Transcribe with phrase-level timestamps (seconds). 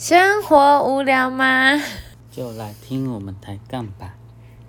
[0.00, 1.78] 生活无聊吗
[2.30, 4.14] 就来听我们抬杠吧。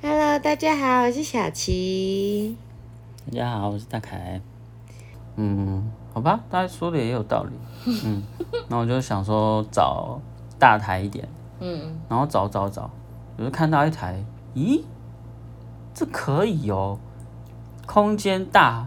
[0.02, 2.58] ？Hello，大家好，我是小琪。
[3.27, 4.42] 大家好，我是大凯。
[5.38, 7.54] 嗯，好吧，大家说的也有道理。
[8.04, 8.21] 嗯，
[8.68, 10.20] 那我就想说找
[10.59, 11.25] 大台一点，
[11.61, 12.91] 嗯然后找找找，
[13.38, 14.21] 我就看到一台，
[14.54, 14.84] 咦，
[15.93, 17.00] 这可以哦，
[17.86, 18.86] 空间大，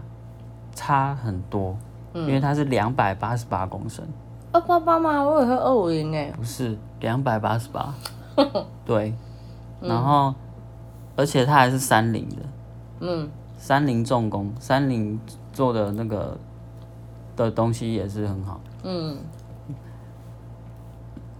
[0.75, 1.75] 差很多，
[2.13, 4.05] 因为它是两百八十八公升，
[4.55, 5.21] 二八八吗？
[5.21, 6.33] 我以为二五零诶。
[6.37, 7.93] 不是两百八十八，
[8.85, 9.13] 对，
[9.81, 10.33] 然后、
[11.17, 12.35] 而且它还是三菱的，
[13.01, 13.29] 嗯。
[13.57, 15.19] 三菱重工，三菱
[15.51, 16.37] 做的那个
[17.35, 18.61] 的东西也是很好。
[18.83, 19.17] 嗯。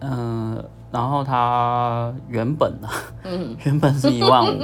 [0.01, 2.91] 嗯、然后它原本啊，
[3.23, 3.55] 嗯。
[3.63, 4.59] 原本是一万五，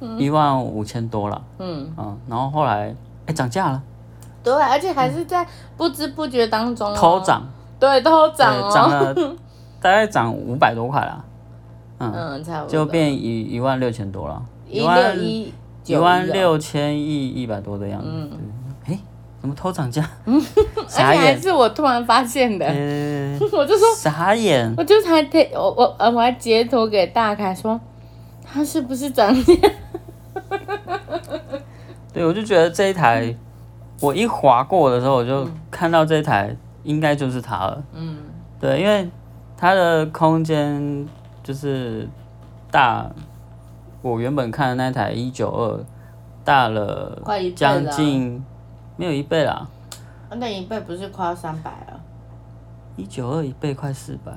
[0.16, 2.94] 一万五千多了，嗯，嗯，然后后来
[3.26, 3.82] 哎涨价了，
[4.46, 5.44] 对，而且还是在
[5.76, 7.42] 不知不觉当中、哦、偷，涨，
[7.80, 9.12] 对，偷涨，哦，涨了
[9.82, 11.24] 大概涨五百多块啦，
[11.98, 18.30] 嗯，差不多，就变一一万六千多了，一六万一一九万六千亿一百多的样子，嗯，
[18.86, 18.96] 哎，
[19.40, 20.08] 怎么偷涨价？
[20.24, 20.40] 而
[20.88, 27.80] 且还，是我突然发现的，呃，我就说，傻眼，我就才贴我我呃我还截图给大凯说，
[28.44, 29.54] 他是不是涨价？
[32.14, 33.34] 对，我就觉得这一台，
[34.00, 37.82] 我一划过的时候，我就看到这台应该就是它了。
[37.92, 38.18] 嗯
[38.60, 39.08] 对，因为
[39.56, 41.06] 它的空间
[41.42, 42.08] 就是
[42.70, 43.06] 大，
[44.02, 45.84] 我原本看的那台一九二
[46.44, 48.44] 大了快一倍将近
[48.96, 49.66] 没有一倍啦，
[50.30, 52.00] 那一倍不是快要三百了？
[52.96, 54.32] 一九二一倍快四百，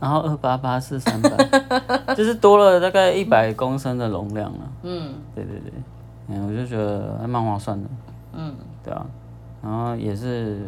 [0.00, 1.30] 然后二八八是三百，
[2.14, 4.72] 就是多了大概一百公升的容量了。
[4.82, 5.72] 嗯对对对，
[6.28, 7.88] 嗯，我就觉得还蛮划算的。
[8.32, 8.54] 嗯。
[8.82, 9.06] 对啊，
[9.62, 10.66] 然后也是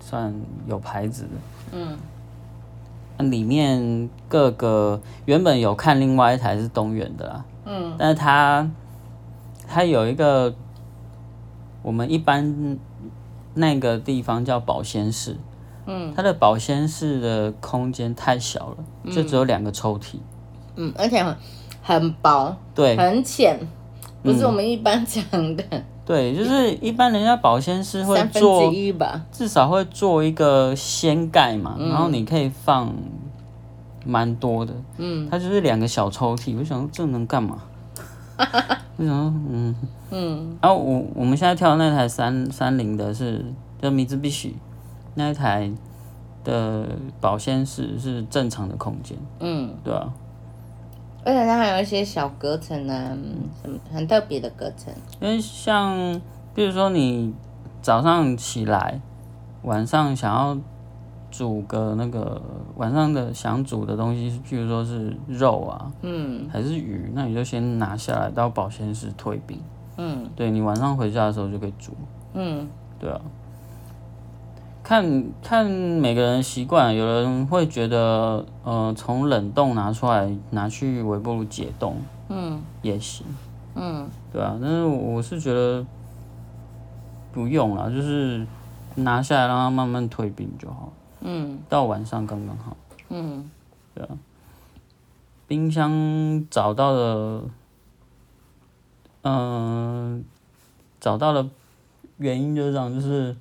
[0.00, 0.34] 算
[0.66, 1.24] 有牌子。
[1.24, 1.30] 的。
[1.72, 1.96] 嗯
[3.30, 7.94] 里面各个原本有看另外一台是东元的啦，嗯。
[7.98, 8.70] 但是它
[9.66, 10.54] 它有一个
[11.82, 12.78] 我们一般
[13.54, 15.36] 那个地方叫保鲜室，
[15.86, 16.12] 嗯。
[16.14, 20.18] 它的保鲜室的空间太小了，就只有两个抽屉。
[20.76, 21.36] 嗯，而且很
[21.82, 22.96] 很薄，对。
[22.96, 23.58] 很浅，
[24.22, 25.24] 不是我们一般讲
[25.56, 25.64] 的
[26.08, 29.20] 对，就是一般人家保鲜室会三分做之一吧。
[29.30, 32.90] 至少会做一个掀盖嘛，嗯然后你可以放
[34.06, 34.72] 蛮多的。
[34.96, 37.58] 嗯它就是两个小抽屉，我想说这能干嘛？
[38.96, 39.74] 我想说，嗯，
[40.10, 43.44] 嗯然后我我们现在挑的那台三三零的是
[43.82, 44.56] 叫米兹必须
[45.14, 45.70] 那一台
[46.42, 46.88] 的
[47.20, 50.08] 保鲜室是正常的空间，嗯，对啊，
[51.24, 54.92] 而且它还有一些小隔层啊，嗯什么很特别的隔层。
[55.20, 56.20] 因为像
[56.54, 57.34] 比如说你
[57.82, 59.00] 早上起来，
[59.62, 60.56] 晚上想要
[61.30, 62.40] 煮个那个
[62.76, 69.60] 晚上的想煮的东西，譬如说是肉啊嗯还是鱼，那你就先拿下来到保鲜室退冰。
[69.98, 71.92] 嗯对你晚上回家的时候就可以煮，
[72.34, 72.66] 嗯
[72.98, 73.20] 对啊。
[74.88, 81.96] 看看每个人习惯，有人会觉得，呃，从冷冻拿出来拿去微波炉解冻
[82.30, 83.26] 嗯也行，
[83.74, 84.58] 嗯对啊。
[84.58, 85.84] 但是我是觉得
[87.32, 88.46] 不用了，就是
[88.94, 92.74] 拿下来让它慢慢退冰就好，嗯到晚上刚刚好。
[93.10, 93.50] 嗯
[93.94, 94.16] 对啊
[95.46, 97.42] 冰箱找到了，
[99.20, 100.24] 嗯、
[100.98, 101.46] 找到了
[102.16, 103.36] 原因就是这样，就是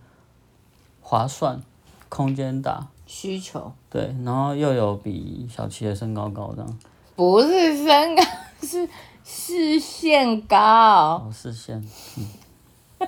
[1.10, 1.62] 划算，
[2.10, 3.72] 空间大，需求。
[3.90, 6.78] 对，然后又有比小七的身高高这样，
[7.16, 8.22] 不是身高，
[8.62, 8.90] 是
[9.24, 10.58] 视线高。
[10.58, 11.82] 哦，视线，
[12.18, 13.08] 嗯，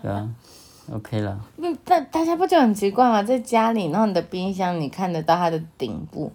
[0.00, 0.26] 对啊
[0.90, 3.22] ，OK 了，那大大家不就很奇怪吗？
[3.22, 6.32] 在家里，然后你的冰箱你看得到它的顶部，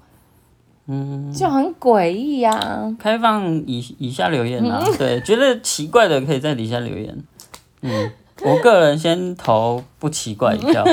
[0.85, 2.95] 嗯，就很诡异呀。
[2.99, 7.23] 开放以以下留言啊，对，觉得奇怪的可以在底下留言，
[7.81, 8.11] 嗯，
[8.43, 10.83] 我个人先投不奇怪一票，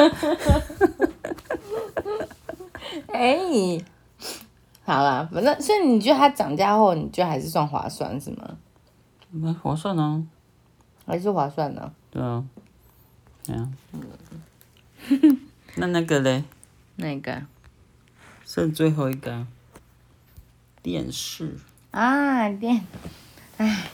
[3.13, 3.39] 哎、
[4.85, 8.57] 好啦，反正所以你觉得它涨价后，你觉得还是算划算是吗？
[9.31, 10.23] 蛮划算啊。
[11.07, 11.91] 还是划算呢？
[12.11, 12.45] 对啊，
[13.45, 13.69] 对啊。
[15.77, 16.45] 那那个嘞，
[16.97, 17.43] 那个
[18.45, 19.47] 剩最后一个啊
[20.83, 21.57] 电视，
[21.91, 22.87] 啊，电，
[23.57, 23.91] 哎，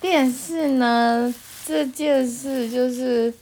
[0.00, 1.32] 电视呢
[1.70, 3.32] 这件事就是，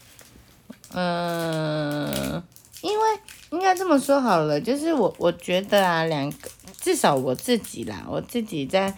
[0.92, 2.42] 嗯、
[2.82, 3.04] 因为
[3.52, 8.94] 应该这么说好了，就是我我觉得啊，两个至少我自己啦，我自己在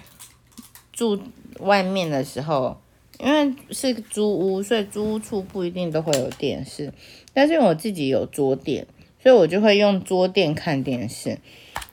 [0.92, 1.22] 住
[1.60, 2.76] 外面的时候，
[3.20, 6.92] 因为是租屋，所以租屋处不一定都会有电视，
[7.32, 8.88] 但是我自己有桌垫，
[9.22, 11.38] 所以我就会用桌垫看电视。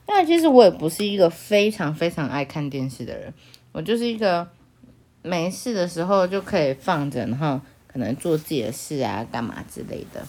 [0.07, 3.31] 那其实我也不是一个非常非常爱看电视的人，
[3.73, 4.47] 我就是一个
[5.27, 10.25] 没事的时候就可以放着，然后可能做自己的事啊，干嘛之类的。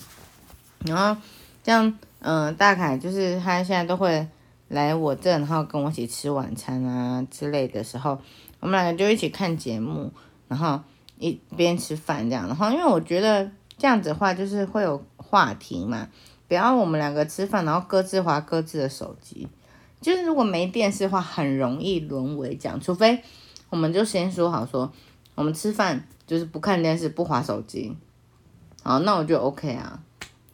[0.84, 1.20] 然后
[1.64, 4.26] 像嗯，大凯就是他现在都会
[4.68, 8.18] 来我这，然后跟我一起吃晚餐啊之类的时候，
[8.60, 10.12] 我们两个就一起看节目，
[10.48, 10.80] 然后
[11.18, 12.46] 一边吃饭这样。
[12.48, 16.08] 然后因为我觉得这样子的话，就是会有话题嘛，
[16.48, 19.46] 不要我们两个吃饭，然后各自划各自的手机。
[20.00, 22.80] 就是如果没电视的话，很容易沦为这样。
[22.80, 23.22] 除非
[23.70, 24.92] 我们就先说好，说
[25.34, 27.96] 我们吃饭就是不看电视，不划手机。
[28.82, 30.00] 好，那我就 OK 啊。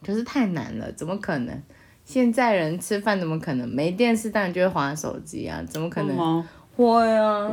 [0.04, 1.62] 可是太难了，怎么可能？
[2.04, 4.30] 现在人吃饭怎么可能没电视？
[4.30, 6.44] 当然就会划手机啊，怎么可能？
[6.76, 7.50] 会啊。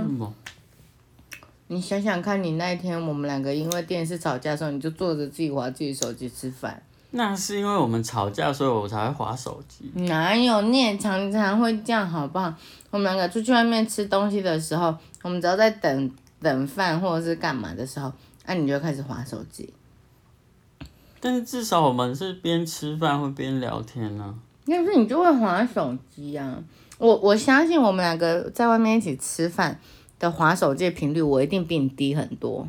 [1.68, 6.84] 你想想看，你那一天我们两个因为电视吵架的时候，你就坐着自己划自己手机吃饭。
[7.13, 9.92] 那是因为我们吵架，所以我才会划手机。
[10.06, 10.62] 哪有？
[10.62, 12.54] 你也常常会这样，好不好？
[12.90, 16.12] 我们两个出去外面吃东西的时候，我们只要在等
[16.42, 18.12] 等饭或者是干嘛的时候，
[18.46, 19.74] 那你就开始划手机。
[21.19, 24.34] 但是至少我们是边吃饭会边聊天呢。
[24.66, 26.63] 但是你就会划手机啊！
[26.98, 29.80] 我我相信我们两个在外面一起吃饭
[30.18, 32.68] 的划手机频率，我一定比你低很多。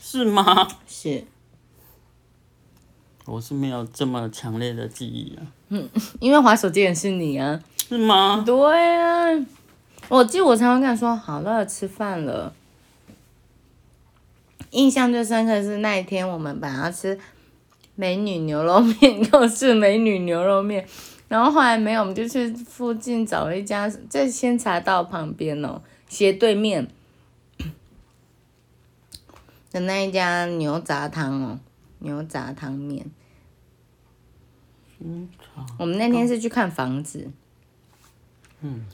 [0.00, 0.68] 是吗？
[0.86, 1.24] 是。
[3.24, 5.42] 我是没有这么强烈的记忆啊。
[5.68, 5.88] 嗯，
[6.20, 7.60] 因为滑手机也是你啊。
[7.88, 8.42] 是吗？
[8.46, 8.54] 对
[8.96, 9.46] 啊，
[10.08, 12.52] 我记得我常常跟他说：“好了，吃饭了。”
[14.70, 17.18] 印象最深刻是那一天，我们本来要吃
[17.94, 20.86] 美女牛肉面， 又是美女牛肉面，
[21.28, 26.88] 然后后来没有，我们就去附近找了一家，在仙茶道旁边哦，斜对面
[29.70, 31.60] 的那一家牛杂汤哦。
[32.02, 33.04] 牛杂汤面。
[35.00, 35.28] 嗯，
[35.78, 37.28] 我们那天是去看房子。
[38.60, 38.84] 嗯。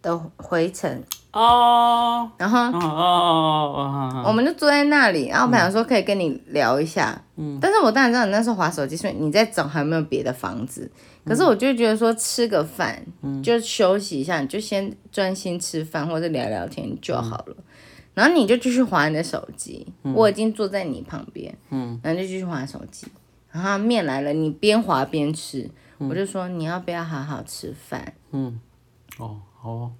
[0.00, 1.02] 的回程。
[1.32, 2.30] 哦。
[2.38, 2.58] 然后。
[2.58, 7.20] 哦哦哦我们就坐在那里，然后我本来说可以跟你聊一下。
[7.36, 7.58] 嗯。
[7.60, 10.90] 但是我当然知道你那时候划手机，所以你在找还有没有别的房子。
[11.24, 13.04] 可是我就觉得说吃个饭，
[13.42, 17.56] 就休息一下，你就先专心吃饭或者聊聊天就好了。
[18.18, 23.06] 然后你就继续划你的手机，我已经坐在你旁边，嗯，然后就继续划手机。
[23.52, 28.12] 然后面来了，你边划边吃，我就说你要不要好好吃饭？
[28.32, 28.58] 嗯，
[29.18, 29.92] 哦，好，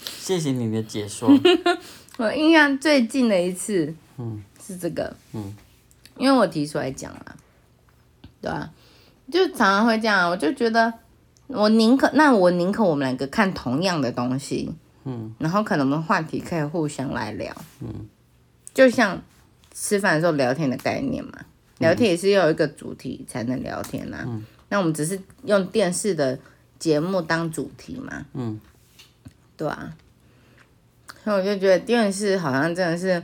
[0.00, 1.28] 谢谢你的解说。
[2.16, 5.54] 我印象最近的一次，嗯，是这个，嗯，
[6.16, 7.36] 因为我提出来讲了，
[8.40, 8.70] 对啊？
[9.30, 10.90] 就常常会这样，我就觉得
[11.48, 14.72] 我宁可，那我宁可我们两个看同样的东西。
[15.10, 17.50] 嗯，然后可能我们话题可以互相来聊，
[17.80, 18.06] 嗯，
[18.74, 19.22] 就像
[19.72, 21.32] 吃饭的时候聊天的概念嘛，
[21.78, 24.22] 聊天也是要有一个主题才能聊天呐。
[24.26, 26.38] 嗯，那我们只是用电视的
[26.78, 28.60] 节目当主题嘛，嗯，
[29.56, 29.94] 对啊，
[31.24, 33.22] 所以我就觉得电视好像真的是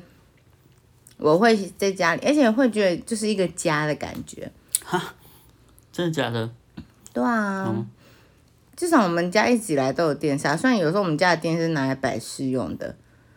[1.19, 4.51] 我会在家里，而且会觉得就是一个家的感觉。
[4.83, 5.15] 哈，
[5.93, 6.51] 真的假的？
[7.13, 7.87] 对啊。
[8.77, 12.95] 至少我们家一直以来都有电视，虽然有时候我们家的电视拿来摆饰用的，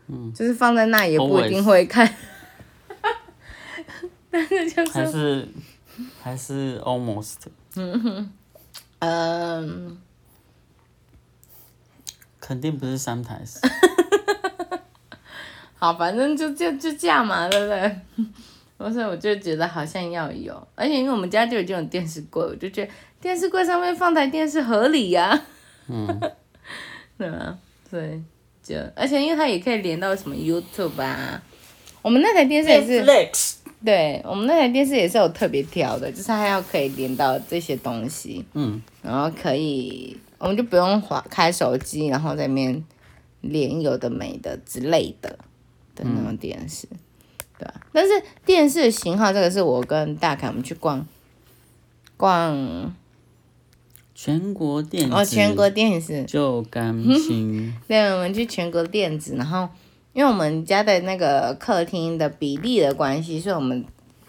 [0.08, 2.12] 嗯，就是放在那也不一定会看，
[4.32, 5.48] 但是就是还是
[6.22, 7.36] 还是 almost，
[7.76, 8.30] 嗯哼，
[9.00, 9.98] 嗯，
[12.40, 13.60] 肯定不是三台式，
[15.78, 18.00] 好，反正就就就这样嘛，对不对？
[18.78, 22.92] 不是，我就觉得好像要有，而且因为我们家就有这种电视柜，我就觉得。
[23.28, 25.38] 电视柜上面放台电视合理呀，
[25.90, 26.08] 嗯，
[27.18, 27.58] 对啊，
[27.92, 28.22] 对，
[28.64, 31.44] 就而且因为它也可以连到什么 YouTube 啊，
[32.02, 33.06] 我们那台电视也是，
[33.84, 42.82] 对，我们那台电视也是有特别挑的，就是它要可以连到这些东西，嗯，然后可以，我们就不用划开手机，然后在面
[43.42, 45.38] 连有的没的之类的
[45.96, 46.88] 的那种电视，
[47.60, 47.74] 对吧？
[47.92, 51.06] 但是电视型号这个是我跟大凯我们去逛
[52.16, 52.96] 逛。
[54.20, 57.72] 全国电子哦，全国电子就甘心。
[57.88, 59.70] 对，我们去全国电子，然后
[60.12, 63.86] 因为我们家的那个客厅的比例的关系，所以我们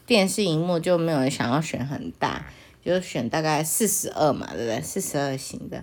[0.07, 2.45] 电视荧幕就没有想要选很大，
[2.85, 4.79] 就选大概四十二嘛，对不对？
[4.83, 5.83] 四十二型的，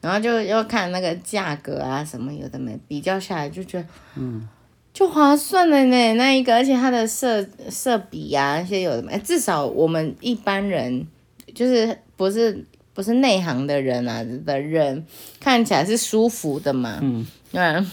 [0.00, 4.48] 然后就要看那个价格啊什么有的没，比较下来就觉得嗯，
[4.94, 6.14] 就划算了呢。
[6.14, 11.04] 那一个，而且它的色色比啊那些有的没，至少我们一般人
[11.52, 12.64] 就是不是。
[12.94, 15.06] 不是内行的人啊的人，
[15.38, 16.98] 看起来是舒服的嘛？
[17.02, 17.86] 嗯，对，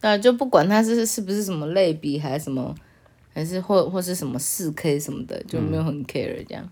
[0.00, 2.74] 那就不管他是是不是什么类比，还是什么，
[3.32, 6.68] 还是或或是什么四 K 什么的，就没有很 care 这样。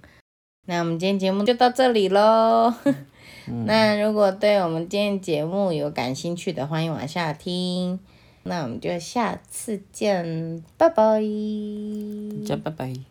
[0.66, 2.72] 那我们今天节目就到这里喽。
[3.66, 8.00] 那如果对我们今天节目有感兴趣的，欢迎往下听。
[8.44, 11.20] 那我们就下次见，拜拜。
[12.46, 13.04] 大家拜拜。